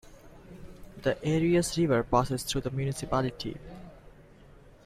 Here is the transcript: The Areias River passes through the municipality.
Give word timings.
The 1.03 1.13
Areias 1.23 1.77
River 1.77 2.01
passes 2.01 2.41
through 2.41 2.61
the 2.61 2.71
municipality. 2.71 3.55